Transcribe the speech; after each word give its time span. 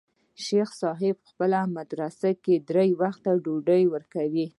شيخ 0.45 0.69
صاحب 0.81 1.15
په 1.23 1.27
خپله 1.31 1.59
مدرسه 1.77 2.29
کښې 2.43 2.55
درې 2.69 2.89
وخته 3.01 3.31
ډوډۍ 3.43 3.83
وركوي. 3.93 4.47